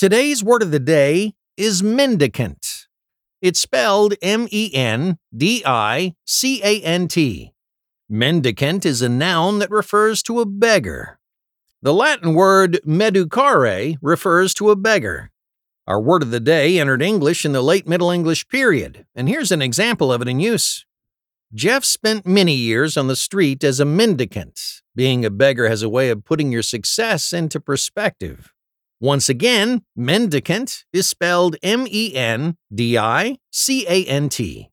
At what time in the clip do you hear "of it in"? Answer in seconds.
20.10-20.40